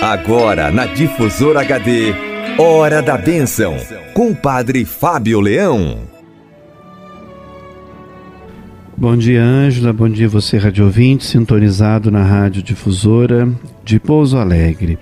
Agora 0.00 0.70
na 0.70 0.86
Difusora 0.86 1.60
HD, 1.60 2.14
Hora 2.58 3.00
da 3.00 3.16
Bênção, 3.16 3.76
com 4.12 4.30
o 4.30 4.36
Padre 4.36 4.84
Fábio 4.84 5.40
Leão. 5.40 5.98
Bom 8.96 9.16
dia, 9.16 9.42
Ângela. 9.42 9.92
Bom 9.92 10.08
dia, 10.08 10.28
você, 10.28 10.56
rádio 10.56 10.84
ouvinte, 10.84 11.24
sintonizado 11.24 12.10
na 12.10 12.22
Rádio 12.22 12.62
Difusora 12.62 13.48
de 13.82 13.98
Pouso 13.98 14.38
Alegre. 14.38 14.98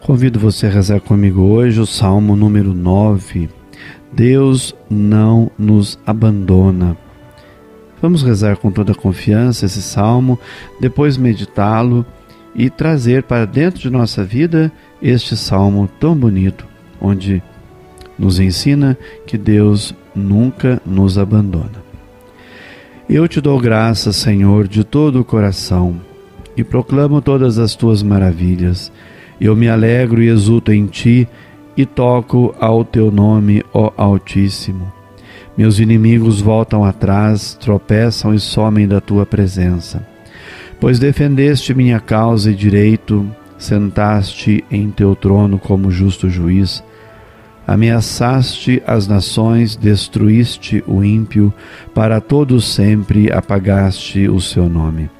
Convido 0.00 0.38
você 0.38 0.66
a 0.66 0.70
rezar 0.70 1.00
comigo 1.00 1.40
hoje 1.40 1.80
o 1.80 1.86
Salmo 1.86 2.36
número 2.36 2.74
9. 2.74 3.48
Deus 4.12 4.74
não 4.90 5.50
nos 5.58 5.98
abandona. 6.04 6.96
Vamos 8.02 8.22
rezar 8.22 8.58
com 8.58 8.70
toda 8.70 8.94
confiança 8.94 9.64
esse 9.64 9.80
salmo, 9.80 10.38
depois 10.78 11.16
meditá-lo 11.16 12.04
e 12.54 12.70
trazer 12.70 13.24
para 13.24 13.44
dentro 13.44 13.80
de 13.80 13.90
nossa 13.90 14.24
vida 14.24 14.70
este 15.02 15.36
salmo 15.36 15.88
tão 15.98 16.14
bonito, 16.14 16.66
onde 17.00 17.42
nos 18.18 18.38
ensina 18.38 18.96
que 19.26 19.36
Deus 19.36 19.94
nunca 20.14 20.80
nos 20.86 21.18
abandona. 21.18 21.82
Eu 23.08 23.28
te 23.28 23.40
dou 23.40 23.60
graças, 23.60 24.16
Senhor, 24.16 24.66
de 24.66 24.84
todo 24.84 25.20
o 25.20 25.24
coração 25.24 26.00
e 26.56 26.62
proclamo 26.64 27.20
todas 27.20 27.58
as 27.58 27.74
tuas 27.74 28.02
maravilhas. 28.02 28.90
Eu 29.40 29.54
me 29.56 29.68
alegro 29.68 30.22
e 30.22 30.28
exulto 30.28 30.72
em 30.72 30.86
ti 30.86 31.28
e 31.76 31.84
toco 31.84 32.54
ao 32.60 32.84
teu 32.84 33.10
nome, 33.10 33.64
ó 33.74 33.92
Altíssimo. 33.96 34.92
Meus 35.56 35.78
inimigos 35.78 36.40
voltam 36.40 36.84
atrás, 36.84 37.54
tropeçam 37.60 38.34
e 38.34 38.40
somem 38.40 38.88
da 38.88 39.00
tua 39.00 39.26
presença. 39.26 40.13
Pois 40.80 40.98
defendeste 40.98 41.74
minha 41.74 42.00
causa 42.00 42.50
e 42.50 42.54
direito, 42.54 43.28
sentaste 43.58 44.64
em 44.70 44.90
teu 44.90 45.14
trono 45.14 45.58
como 45.58 45.90
justo 45.90 46.28
juiz, 46.28 46.82
ameaçaste 47.66 48.82
as 48.86 49.08
nações, 49.08 49.76
destruíste 49.76 50.84
o 50.86 51.02
ímpio, 51.02 51.52
para 51.94 52.20
todos 52.20 52.66
sempre 52.66 53.32
apagaste 53.32 54.28
o 54.28 54.40
seu 54.40 54.68
nome. 54.68 55.10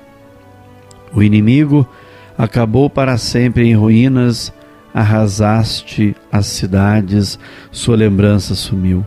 O 1.14 1.22
inimigo 1.22 1.88
acabou 2.36 2.90
para 2.90 3.16
sempre 3.16 3.66
em 3.66 3.74
ruínas, 3.74 4.52
arrasaste 4.92 6.14
as 6.30 6.46
cidades, 6.46 7.38
sua 7.70 7.96
lembrança 7.96 8.54
sumiu. 8.54 9.06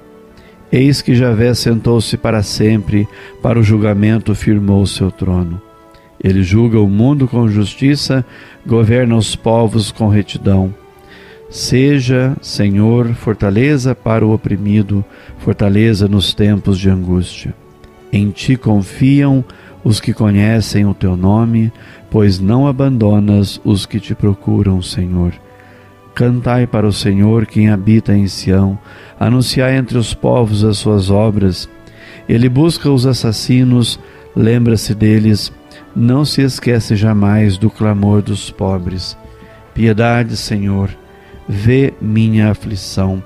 Eis 0.71 1.01
que 1.01 1.15
Javé 1.15 1.53
sentou-se 1.53 2.17
para 2.17 2.43
sempre, 2.43 3.07
para 3.41 3.59
o 3.59 3.63
julgamento 3.63 4.35
firmou 4.35 4.85
seu 4.85 5.09
trono. 5.11 5.66
Ele 6.23 6.41
julga 6.43 6.79
o 6.79 6.87
mundo 6.87 7.27
com 7.27 7.47
justiça, 7.47 8.25
governa 8.65 9.15
os 9.15 9.35
povos 9.35 9.91
com 9.91 10.07
retidão. 10.07 10.73
Seja, 11.49 12.35
Senhor, 12.41 13.13
fortaleza 13.13 13.95
para 13.95 14.25
o 14.25 14.33
oprimido, 14.33 15.05
fortaleza 15.37 16.07
nos 16.07 16.33
tempos 16.33 16.77
de 16.77 16.89
angústia. 16.89 17.53
Em 18.11 18.31
ti 18.31 18.57
confiam 18.57 19.45
os 19.83 19.99
que 19.99 20.13
conhecem 20.13 20.85
o 20.85 20.93
teu 20.93 21.15
nome, 21.15 21.71
pois 22.09 22.39
não 22.39 22.67
abandonas 22.67 23.61
os 23.63 23.85
que 23.85 23.99
te 23.99 24.13
procuram, 24.13 24.81
Senhor. 24.81 25.33
Cantai 26.13 26.65
para 26.65 26.87
o 26.87 26.91
Senhor 26.91 27.45
quem 27.45 27.69
habita 27.69 28.13
em 28.13 28.27
Sião, 28.27 28.77
anunciai 29.19 29.77
entre 29.77 29.97
os 29.97 30.13
povos 30.13 30.63
as 30.63 30.77
suas 30.77 31.09
obras. 31.09 31.69
Ele 32.27 32.49
busca 32.49 32.89
os 32.89 33.05
assassinos, 33.05 33.99
lembra-se 34.35 34.93
deles 34.95 35.53
não 35.97 36.23
se 36.23 36.43
esquece 36.43 36.95
jamais 36.95 37.57
do 37.57 37.71
clamor 37.71 38.21
dos 38.21 38.51
pobres. 38.51 39.17
Piedade, 39.73 40.37
Senhor, 40.37 40.91
vê 41.49 41.91
minha 41.99 42.51
aflição. 42.51 43.23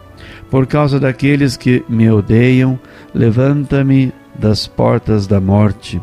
Por 0.49 0.65
causa 0.65 0.97
daqueles 0.97 1.57
que 1.57 1.83
me 1.89 2.09
odeiam, 2.09 2.79
levanta-me 3.13 4.13
das 4.39 4.67
portas 4.67 5.27
da 5.27 5.41
morte, 5.41 6.01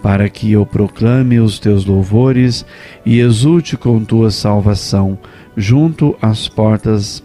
para 0.00 0.28
que 0.28 0.52
eu 0.52 0.64
proclame 0.64 1.40
os 1.40 1.58
teus 1.58 1.84
louvores 1.84 2.64
e 3.04 3.18
exulte 3.18 3.76
com 3.76 4.04
tua 4.04 4.30
salvação 4.30 5.18
junto 5.56 6.16
às 6.22 6.48
portas 6.48 7.22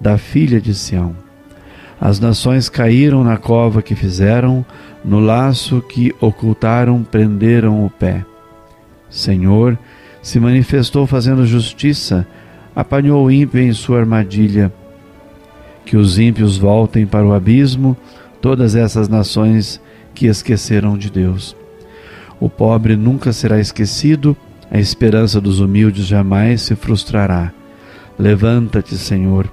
da 0.00 0.16
filha 0.16 0.60
de 0.60 0.74
Sião. 0.74 1.14
As 2.00 2.18
nações 2.18 2.68
caíram 2.68 3.22
na 3.22 3.36
cova 3.36 3.82
que 3.82 3.94
fizeram, 3.94 4.64
no 5.04 5.18
laço 5.18 5.82
que 5.82 6.14
ocultaram, 6.20 7.02
prenderam 7.02 7.84
o 7.84 7.90
pé. 7.90 8.24
Senhor, 9.10 9.78
se 10.22 10.38
manifestou 10.38 11.06
fazendo 11.06 11.46
justiça, 11.46 12.26
apanhou 12.74 13.26
o 13.26 13.30
ímpio 13.30 13.60
em 13.60 13.72
sua 13.72 14.00
armadilha. 14.00 14.72
Que 15.84 15.96
os 15.96 16.18
ímpios 16.18 16.56
voltem 16.56 17.06
para 17.06 17.26
o 17.26 17.34
abismo, 17.34 17.96
todas 18.40 18.76
essas 18.76 19.08
nações 19.08 19.80
que 20.14 20.26
esqueceram 20.26 20.96
de 20.96 21.10
Deus. 21.10 21.56
O 22.38 22.48
pobre 22.48 22.96
nunca 22.96 23.32
será 23.32 23.58
esquecido, 23.58 24.36
a 24.70 24.78
esperança 24.78 25.40
dos 25.40 25.60
humildes 25.60 26.06
jamais 26.06 26.62
se 26.62 26.74
frustrará. 26.74 27.52
Levanta-te, 28.18 28.96
Senhor, 28.96 29.50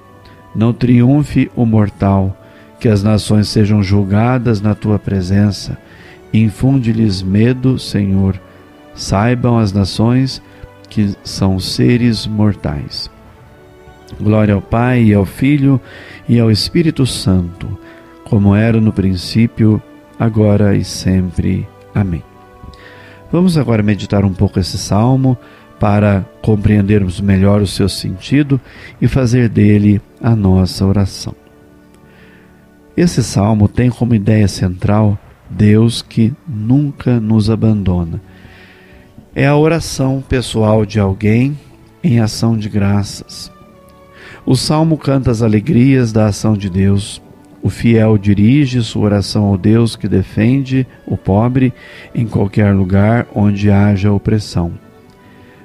não 0.55 0.71
triunfe 0.71 1.51
o 1.55 1.65
mortal 1.65 2.38
que 2.79 2.87
as 2.87 3.03
nações 3.03 3.47
sejam 3.47 3.83
julgadas 3.83 4.61
na 4.61 4.73
tua 4.73 4.97
presença. 4.97 5.77
Infunde-lhes 6.33 7.21
medo, 7.21 7.77
Senhor. 7.77 8.39
Saibam 8.95 9.57
as 9.57 9.73
nações 9.73 10.41
que 10.89 11.15
são 11.23 11.59
seres 11.59 12.25
mortais. 12.25 13.09
Glória 14.19 14.53
ao 14.53 14.61
Pai, 14.61 15.03
e 15.03 15.13
ao 15.13 15.25
Filho 15.25 15.79
e 16.27 16.39
ao 16.39 16.49
Espírito 16.49 17.05
Santo, 17.05 17.77
como 18.25 18.55
era 18.55 18.81
no 18.81 18.91
princípio, 18.91 19.81
agora 20.19 20.75
e 20.75 20.83
sempre. 20.83 21.67
Amém. 21.93 22.23
Vamos 23.31 23.57
agora 23.57 23.83
meditar 23.83 24.25
um 24.25 24.33
pouco 24.33 24.59
esse 24.59 24.77
salmo 24.77 25.37
para 25.79 26.25
compreendermos 26.41 27.21
melhor 27.21 27.61
o 27.61 27.67
seu 27.67 27.87
sentido 27.87 28.59
e 29.01 29.07
fazer 29.07 29.47
dele 29.47 30.01
a 30.21 30.35
nossa 30.35 30.85
oração. 30.85 31.35
Esse 32.99 33.23
salmo 33.23 33.69
tem 33.69 33.89
como 33.89 34.13
ideia 34.13 34.45
central 34.45 35.17
Deus 35.49 36.01
que 36.01 36.33
nunca 36.45 37.17
nos 37.17 37.49
abandona. 37.49 38.21
É 39.33 39.47
a 39.47 39.55
oração 39.55 40.21
pessoal 40.27 40.85
de 40.85 40.99
alguém 40.99 41.57
em 42.03 42.19
ação 42.19 42.57
de 42.57 42.67
graças. 42.67 43.49
O 44.45 44.53
salmo 44.53 44.97
canta 44.97 45.31
as 45.31 45.41
alegrias 45.41 46.11
da 46.11 46.25
ação 46.25 46.57
de 46.57 46.69
Deus. 46.69 47.21
O 47.63 47.69
fiel 47.69 48.17
dirige 48.17 48.83
sua 48.83 49.03
oração 49.03 49.45
ao 49.45 49.57
Deus 49.57 49.95
que 49.95 50.09
defende 50.09 50.85
o 51.07 51.15
pobre 51.15 51.73
em 52.13 52.27
qualquer 52.27 52.75
lugar 52.75 53.25
onde 53.33 53.71
haja 53.71 54.11
opressão. 54.11 54.73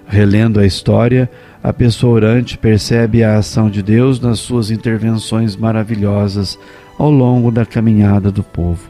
Relendo 0.06 0.61
a 0.61 0.67
história, 0.67 1.28
a 1.61 1.73
pessoa 1.73 2.15
orante 2.15 2.56
percebe 2.56 3.25
a 3.25 3.39
ação 3.39 3.69
de 3.69 3.83
Deus 3.83 4.21
nas 4.21 4.39
suas 4.39 4.71
intervenções 4.71 5.56
maravilhosas 5.56 6.56
ao 6.99 7.10
longo 7.10 7.50
da 7.50 7.65
caminhada 7.66 8.31
do 8.31 8.43
povo. 8.43 8.88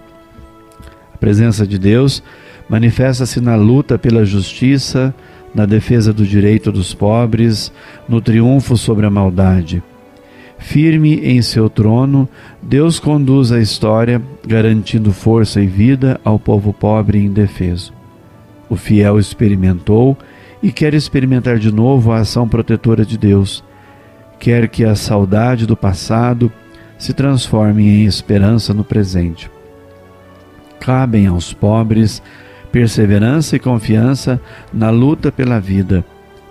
A 1.13 1.17
presença 1.17 1.67
de 1.67 1.79
Deus 1.79 2.23
manifesta-se 2.69 3.41
na 3.41 3.57
luta 3.57 3.99
pela 3.99 4.25
justiça, 4.25 5.15
na 5.55 5.67
defesa 5.67 6.13
do 6.13 6.27
direito 6.27 6.73
dos 6.73 6.93
pobres, 6.93 7.73
no 8.09 8.21
triunfo 8.21 8.77
sobre 8.77 9.07
a 9.07 9.11
maldade. 9.11 9.83
Firme 10.59 11.17
em 11.17 11.43
seu 11.43 11.69
trono, 11.69 12.29
Deus 12.63 12.99
conduz 12.99 13.53
a 13.53 13.61
história, 13.61 14.21
garantindo 14.47 15.13
força 15.13 15.61
e 15.61 15.67
vida 15.67 16.21
ao 16.25 16.39
povo 16.39 16.73
pobre 16.73 17.19
e 17.19 17.25
indefeso. 17.25 17.93
O 18.69 18.77
fiel 18.77 19.19
experimentou 19.19 20.17
e 20.63 20.73
quer 20.73 20.95
experimentar 20.95 21.59
de 21.59 21.71
novo 21.71 22.11
a 22.11 22.21
ação 22.21 22.49
protetora 22.49 23.05
de 23.05 23.19
Deus. 23.19 23.63
Quer 24.39 24.69
que 24.69 24.85
a 24.85 24.95
saudade 24.95 25.67
do 25.67 25.77
passado 25.77 26.51
se 27.05 27.13
transforme 27.13 27.87
em 27.87 28.07
esperança 28.07 28.73
no 28.73 28.83
presente. 28.83 29.51
Cabem 30.81 31.27
aos 31.27 31.53
pobres 31.53 32.23
perseverança 32.73 33.57
e 33.57 33.59
confiança 33.59 34.41
na 34.73 34.89
luta 34.89 35.31
pela 35.31 35.61
vida, 35.61 36.03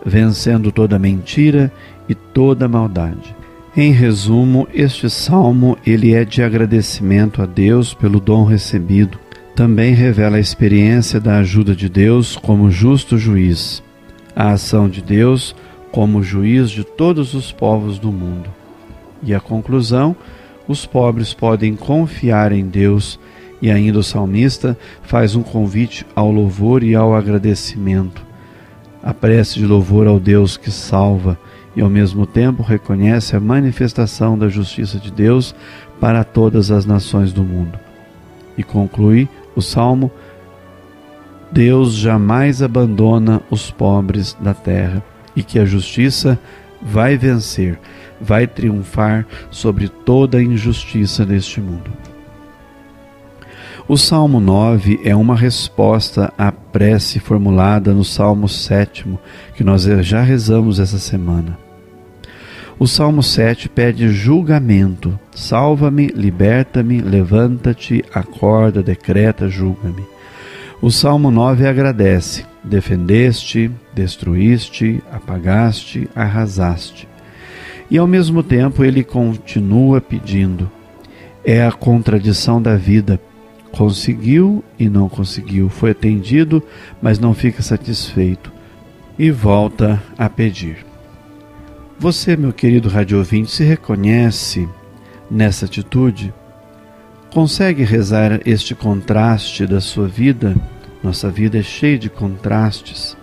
vencendo 0.06 0.72
toda 0.72 1.00
mentira 1.00 1.74
e 2.08 2.14
toda 2.14 2.68
maldade. 2.68 3.36
Em 3.76 3.92
resumo, 3.92 4.68
este 4.72 5.10
salmo 5.10 5.76
ele 5.84 6.14
é 6.14 6.24
de 6.24 6.44
agradecimento 6.44 7.42
a 7.42 7.48
Deus 7.48 7.96
pelo 7.96 8.20
dom 8.20 8.44
recebido. 8.44 9.18
Também 9.56 9.96
revela 9.96 10.38
a 10.38 10.40
experiência 10.40 11.20
da 11.20 11.40
ajuda 11.40 11.76
de 11.76 11.90
Deus 11.90 12.36
como 12.36 12.70
justo 12.70 13.18
juiz, 13.18 13.82
a 14.36 14.52
ação 14.52 14.88
de 14.88 15.02
Deus 15.02 15.56
como 15.92 16.22
juiz 16.22 16.70
de 16.70 16.84
todos 16.84 17.34
os 17.34 17.52
povos 17.52 17.98
do 17.98 18.12
mundo. 18.12 18.52
E 19.24 19.34
a 19.34 19.40
conclusão, 19.40 20.16
os 20.68 20.86
pobres 20.86 21.34
podem 21.34 21.76
confiar 21.76 22.52
em 22.52 22.66
Deus, 22.66 23.20
e 23.62 23.72
ainda 23.72 24.00
o 24.00 24.04
salmista 24.04 24.78
faz 25.04 25.36
um 25.36 25.44
convite 25.44 26.06
ao 26.16 26.32
louvor 26.32 26.84
e 26.84 26.96
ao 26.96 27.16
agradecimento. 27.16 28.24
a 29.04 29.14
prece 29.14 29.60
de 29.60 29.66
louvor 29.66 30.08
ao 30.08 30.18
Deus 30.18 30.56
que 30.56 30.72
salva 30.72 31.38
e 31.76 31.82
ao 31.82 31.90
mesmo 31.90 32.26
tempo 32.26 32.64
reconhece 32.64 33.36
a 33.36 33.40
manifestação 33.40 34.38
da 34.38 34.48
justiça 34.48 34.98
de 34.98 35.12
Deus 35.12 35.54
para 36.00 36.24
todas 36.24 36.72
as 36.72 36.86
nações 36.86 37.34
do 37.34 37.44
mundo. 37.44 37.78
E 38.58 38.64
conclui 38.64 39.28
o 39.56 39.62
salmo: 39.62 40.10
Deus 41.52 41.94
jamais 41.94 42.62
abandona 42.62 43.42
os 43.50 43.70
pobres 43.70 44.38
da 44.40 44.54
terra 44.54 45.04
e 45.36 45.44
que 45.44 45.60
a 45.60 45.66
justiça 45.66 46.40
vai 46.82 47.18
vencer, 47.18 47.80
vai 48.24 48.48
triunfar 48.48 49.28
sobre 49.52 49.90
toda 49.90 50.38
a 50.38 50.44
injustiça 50.44 51.26
deste 51.26 51.60
mundo. 51.60 51.92
O 53.86 53.98
Salmo 53.98 54.40
9 54.40 55.02
é 55.04 55.14
uma 55.14 55.36
resposta 55.36 56.34
à 56.38 56.54
prece 56.54 57.20
formulada 57.20 57.94
no 57.94 58.06
Salmo 58.06 58.48
7, 58.48 59.06
que 59.56 59.64
nós 59.64 59.84
já 59.84 60.22
rezamos 60.22 60.80
essa 60.80 60.98
semana. 60.98 61.60
O 62.80 62.88
Salmo 62.88 63.22
7 63.22 63.68
pede 63.68 64.08
julgamento. 64.08 65.20
Salva-me, 65.36 66.08
liberta-me, 66.08 67.02
levanta-te, 67.02 68.04
acorda, 68.14 68.82
decreta, 68.82 69.50
julga-me. 69.50 70.04
O 70.82 70.90
Salmo 70.90 71.30
9 71.30 71.68
agradece: 71.68 72.46
defendeste, 72.64 73.70
destruíste, 73.94 75.04
apagaste, 75.12 76.10
arrasaste. 76.16 77.13
E 77.94 77.98
ao 77.98 78.06
mesmo 78.06 78.44
tempo 78.44 78.84
ele 78.84 79.06
continua 79.06 80.02
pedindo. 80.02 80.70
É 81.46 81.66
a 81.66 81.72
contradição 81.72 82.62
da 82.62 82.76
vida 82.76 83.18
Conseguiu 83.74 84.64
e 84.78 84.88
não 84.88 85.10
conseguiu, 85.10 85.68
foi 85.68 85.92
atendido, 85.92 86.62
mas 87.02 87.18
não 87.18 87.34
fica 87.34 87.64
satisfeito 87.64 88.52
e 89.18 89.32
volta 89.32 90.02
a 90.16 90.30
pedir. 90.30 90.86
Você, 91.98 92.38
meu 92.38 92.54
querido 92.54 92.88
rádio 92.88 93.18
ouvinte, 93.18 93.50
se 93.50 93.64
reconhece 93.64 94.70
nessa 95.30 95.66
atitude? 95.66 96.32
Consegue 97.34 97.84
rezar 97.84 98.42
este 98.46 98.76
contraste 98.76 99.66
da 99.66 99.82
sua 99.82 100.08
vida? 100.08 100.56
Nossa 101.02 101.32
vida 101.32 101.58
é 101.58 101.64
cheia 101.64 101.98
de 101.98 102.12
contrastes. 102.12 103.18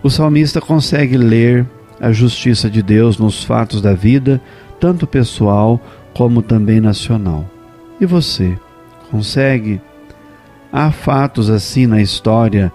O 0.00 0.08
salmista 0.08 0.60
consegue 0.60 1.16
ler 1.16 1.66
a 2.00 2.12
justiça 2.12 2.68
de 2.68 2.82
Deus 2.82 3.18
nos 3.18 3.42
fatos 3.42 3.80
da 3.80 3.94
vida, 3.94 4.40
tanto 4.78 5.06
pessoal 5.06 5.80
como 6.14 6.42
também 6.42 6.80
nacional. 6.80 7.48
E 8.00 8.06
você? 8.06 8.58
Consegue? 9.10 9.80
Há 10.72 10.90
fatos 10.90 11.48
assim 11.48 11.86
na 11.86 12.02
história 12.02 12.72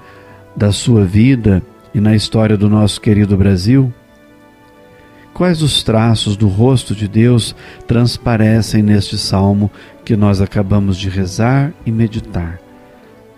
da 0.55 0.71
sua 0.71 1.05
vida 1.05 1.61
e 1.93 1.99
na 1.99 2.15
história 2.15 2.57
do 2.57 2.69
nosso 2.69 2.99
querido 2.99 3.37
Brasil? 3.37 3.93
Quais 5.33 5.61
os 5.61 5.81
traços 5.81 6.35
do 6.35 6.47
rosto 6.47 6.93
de 6.93 7.07
Deus 7.07 7.55
transparecem 7.87 8.83
neste 8.83 9.17
salmo 9.17 9.71
que 10.03 10.15
nós 10.15 10.41
acabamos 10.41 10.97
de 10.97 11.09
rezar 11.09 11.71
e 11.85 11.91
meditar? 11.91 12.59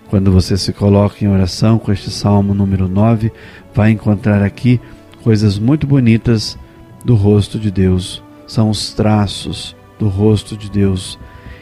Quando 0.09 0.31
você 0.31 0.57
se 0.57 0.73
coloca 0.73 1.23
em 1.23 1.27
oração 1.27 1.79
com 1.79 1.91
este 1.91 2.09
salmo 2.09 2.53
número 2.53 2.87
9, 2.87 3.31
vai 3.73 3.91
encontrar 3.91 4.43
aqui 4.43 4.79
coisas 5.23 5.57
muito 5.57 5.87
bonitas 5.87 6.57
do 7.03 7.15
rosto 7.15 7.57
de 7.57 7.71
Deus. 7.71 8.21
São 8.45 8.69
os 8.69 8.93
traços 8.93 9.75
do 9.97 10.09
rosto 10.09 10.57
de 10.57 10.69
Deus 10.69 11.17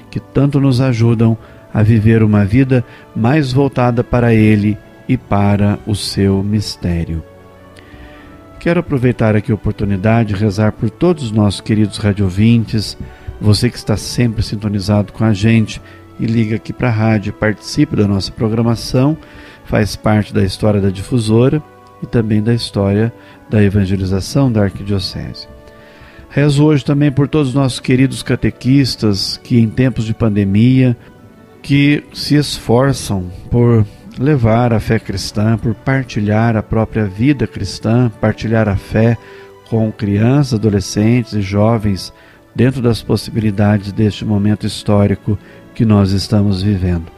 que 0.10 0.20
tanto 0.20 0.60
nos 0.60 0.82
ajudam 0.82 1.38
a 1.74 1.82
viver 1.84 2.24
uma 2.24 2.44
vida 2.44 2.84
mais 3.16 3.54
voltada 3.54 4.04
para 4.04 4.34
Ele 4.34 4.78
e 5.08 5.16
para 5.16 5.80
o 5.86 5.96
seu 5.96 6.44
mistério. 6.44 7.24
Quero 8.60 8.82
aproveitar 8.82 9.36
aqui 9.36 9.52
a 9.52 9.56
oportunidade 9.56 10.34
de 10.34 10.40
rezar 10.40 10.74
por 10.74 10.90
todos 10.90 11.26
os 11.26 11.32
nossos 11.32 11.62
queridos 11.62 11.98
radiovintes, 11.98 12.98
você 13.40 13.70
que 13.70 13.78
está 13.78 13.96
sempre 13.96 14.44
sintonizado 14.44 15.14
com 15.14 15.24
a 15.24 15.34
gente 15.34 15.82
e 16.20 16.26
liga 16.26 16.58
aqui 16.58 16.74
para 16.74 16.90
a 16.90 16.92
rádio, 16.92 17.34
participe 17.34 17.96
da 17.96 18.08
nossa 18.08 18.32
programação, 18.32 19.18
faz 19.66 19.96
parte 19.96 20.34
da 20.34 20.44
história 20.44 20.82
da 20.82 20.90
difusora 20.90 21.64
e 22.02 22.06
também 22.06 22.42
da 22.42 22.54
história 22.54 23.14
da 23.50 23.62
evangelização 23.62 24.52
da 24.52 24.64
Arquidiocese. 24.64 25.48
Rezo 26.30 26.64
hoje 26.64 26.86
também 26.86 27.12
por 27.12 27.28
todos 27.28 27.50
os 27.50 27.54
nossos 27.54 27.80
queridos 27.80 28.24
catequistas 28.24 29.38
que, 29.44 29.60
em 29.60 29.70
tempos 29.70 30.06
de 30.06 30.14
pandemia, 30.14 30.96
que 31.62 32.04
se 32.14 32.36
esforçam 32.36 33.26
por 33.50 33.86
levar 34.18 34.72
a 34.74 34.80
fé 34.80 34.98
cristã, 34.98 35.58
por 35.58 35.76
partilhar 35.76 36.56
a 36.56 36.64
própria 36.64 37.06
vida 37.06 37.46
cristã, 37.46 38.10
partilhar 38.22 38.70
a 38.70 38.78
fé 38.78 39.18
com 39.70 39.92
crianças, 39.92 40.54
adolescentes 40.54 41.34
e 41.34 41.42
jovens 41.42 42.14
dentro 42.56 42.82
das 42.82 43.02
possibilidades 43.02 43.92
deste 43.92 44.26
momento 44.26 44.66
histórico 44.66 45.38
que 45.74 45.86
nós 45.86 46.12
estamos 46.12 46.62
vivendo. 46.62 47.12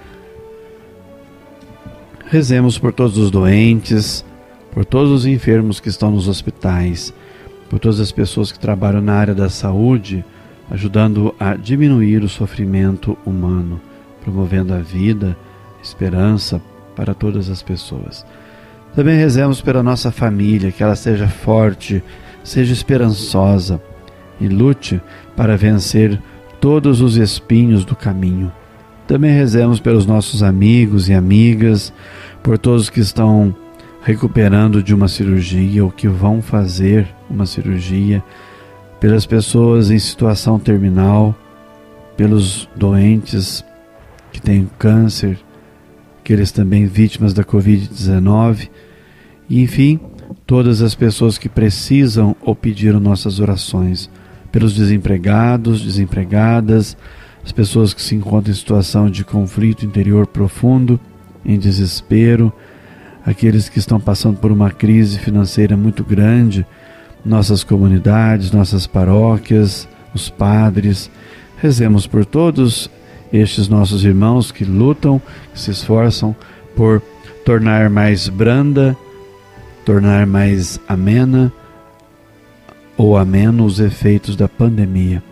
Rezemos 2.26 2.78
por 2.80 2.94
todos 2.94 3.18
os 3.18 3.30
doentes, 3.30 4.26
por 4.74 4.84
todos 4.84 5.12
os 5.12 5.26
enfermos 5.26 5.80
que 5.80 5.90
estão 5.90 6.12
nos 6.12 6.28
hospitais 6.28 7.14
por 7.74 7.80
todas 7.80 8.00
as 8.00 8.12
pessoas 8.12 8.52
que 8.52 8.60
trabalham 8.60 9.02
na 9.02 9.16
área 9.16 9.34
da 9.34 9.50
saúde, 9.50 10.24
ajudando 10.70 11.34
a 11.40 11.56
diminuir 11.56 12.24
o 12.24 12.30
sofrimento 12.30 13.18
humano, 13.26 13.82
promovendo 14.24 14.76
a 14.76 14.78
vida, 14.78 15.36
esperança 15.82 16.62
para 16.96 17.16
todas 17.16 17.50
as 17.50 17.64
pessoas. 17.64 18.24
Também 18.96 19.18
rezemos 19.18 19.60
pela 19.60 19.82
nossa 19.82 20.12
família, 20.12 20.72
que 20.72 20.84
ela 20.84 20.96
seja 20.96 21.28
forte, 21.28 22.04
seja 22.44 22.72
esperançosa 22.74 23.82
e 24.40 24.48
lute 24.48 25.02
para 25.36 25.58
vencer 25.58 26.22
todos 26.62 27.02
os 27.02 27.16
espinhos 27.16 27.84
do 27.84 27.96
caminho. 27.96 28.52
Também 29.08 29.32
rezemos 29.32 29.80
pelos 29.80 30.06
nossos 30.06 30.44
amigos 30.44 31.10
e 31.10 31.14
amigas, 31.16 31.92
por 32.44 32.60
todos 32.60 32.88
que 32.88 33.00
estão 33.00 33.56
recuperando 34.04 34.84
de 34.84 34.94
uma 34.94 35.08
cirurgia 35.08 35.84
ou 35.84 35.90
que 35.90 36.08
vão 36.08 36.42
fazer 36.42 37.08
uma 37.30 37.46
cirurgia, 37.46 38.22
pelas 39.00 39.26
pessoas 39.26 39.90
em 39.90 39.98
situação 39.98 40.60
terminal, 40.60 41.36
pelos 42.18 42.70
doentes 42.76 43.64
que 44.32 44.42
têm 44.42 44.70
câncer, 44.78 45.40
aqueles 46.20 46.52
também 46.52 46.86
vítimas 46.86 47.34
da 47.34 47.44
Covid-19, 47.44 48.70
e 49.50 49.62
enfim, 49.62 50.00
todas 50.46 50.82
as 50.82 50.96
pessoas 50.96 51.38
que 51.38 51.48
precisam 51.48 52.36
ou 52.42 52.56
pediram 52.56 53.00
nossas 53.00 53.40
orações, 53.40 54.10
pelos 54.52 54.74
desempregados, 54.74 55.82
desempregadas, 55.82 56.98
as 57.44 57.52
pessoas 57.52 57.94
que 57.94 58.02
se 58.02 58.16
encontram 58.16 58.52
em 58.52 58.56
situação 58.56 59.10
de 59.10 59.24
conflito 59.24 59.86
interior 59.86 60.28
profundo, 60.28 61.00
em 61.46 61.58
desespero, 61.58 62.54
aqueles 63.26 63.70
que 63.70 63.80
estão 63.80 64.00
passando 64.00 64.38
por 64.38 64.52
uma 64.52 64.72
crise 64.72 65.18
financeira 65.20 65.78
muito 65.78 66.04
grande, 66.04 66.66
nossas 67.26 67.64
comunidades, 67.64 68.52
nossas 68.52 68.86
paróquias, 68.86 69.88
os 70.14 70.30
padres. 70.30 71.10
Rezemos 71.58 72.06
por 72.06 72.26
todos 72.26 72.90
estes 73.32 73.68
nossos 73.68 74.04
irmãos 74.04 74.52
que 74.52 74.66
lutam, 74.66 75.22
que 75.54 75.60
se 75.60 75.72
esforçam 75.72 76.36
por 76.76 77.02
tornar 77.46 77.90
mais 77.90 78.28
branda, 78.28 78.96
tornar 79.86 80.26
mais 80.28 80.80
amena 80.88 81.52
ou 82.98 83.18
ameno 83.18 83.66
os 83.66 83.80
efeitos 83.80 84.36
da 84.36 84.48
pandemia. 84.48 85.24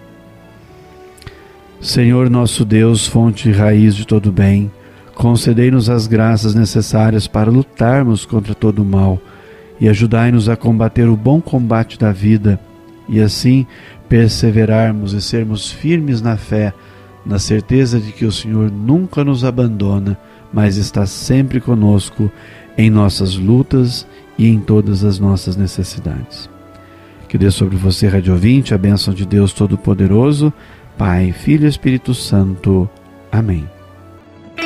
Senhor 1.79 2.29
nosso 2.29 2.63
Deus, 2.63 3.07
fonte 3.07 3.49
e 3.49 3.51
raiz 3.51 3.95
de 3.95 4.05
todo 4.05 4.31
bem, 4.31 4.71
Concedei-nos 5.21 5.87
as 5.87 6.07
graças 6.07 6.55
necessárias 6.55 7.27
para 7.27 7.51
lutarmos 7.51 8.25
contra 8.25 8.55
todo 8.55 8.81
o 8.81 8.85
mal 8.85 9.21
e 9.79 9.87
ajudai-nos 9.87 10.49
a 10.49 10.55
combater 10.55 11.07
o 11.07 11.15
bom 11.15 11.39
combate 11.39 11.99
da 11.99 12.11
vida 12.11 12.59
e 13.07 13.21
assim 13.21 13.67
perseverarmos 14.09 15.13
e 15.13 15.21
sermos 15.21 15.71
firmes 15.71 16.23
na 16.23 16.37
fé, 16.37 16.73
na 17.23 17.37
certeza 17.37 17.99
de 17.99 18.11
que 18.11 18.25
o 18.25 18.31
Senhor 18.31 18.71
nunca 18.71 19.23
nos 19.23 19.45
abandona, 19.45 20.17
mas 20.51 20.77
está 20.77 21.05
sempre 21.05 21.61
conosco 21.61 22.31
em 22.75 22.89
nossas 22.89 23.35
lutas 23.35 24.07
e 24.39 24.47
em 24.47 24.59
todas 24.59 25.03
as 25.03 25.19
nossas 25.19 25.55
necessidades. 25.55 26.49
Que 27.29 27.37
dê 27.37 27.51
sobre 27.51 27.77
você, 27.77 28.07
Rádio 28.07 28.33
Ouvinte, 28.33 28.73
a 28.73 28.77
bênção 28.77 29.13
de 29.13 29.23
Deus 29.23 29.53
Todo-Poderoso, 29.53 30.51
Pai, 30.97 31.31
Filho 31.31 31.65
e 31.65 31.69
Espírito 31.69 32.15
Santo. 32.15 32.89
Amém. 33.31 33.67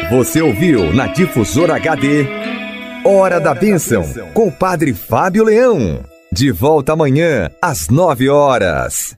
Você 0.09 0.39
ouviu 0.39 0.93
na 0.93 1.07
Difusora 1.07 1.75
HD 1.77 2.27
Hora 3.03 3.39
da 3.39 3.55
Bênção 3.55 4.03
com 4.35 4.47
o 4.47 4.51
Padre 4.51 4.93
Fábio 4.93 5.43
Leão. 5.43 6.03
De 6.31 6.51
volta 6.51 6.93
amanhã 6.93 7.49
às 7.59 7.89
nove 7.89 8.29
horas. 8.29 9.17